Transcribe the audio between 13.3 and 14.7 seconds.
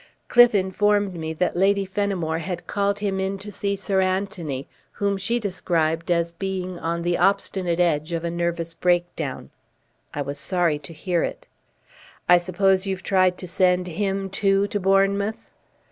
to send him, too,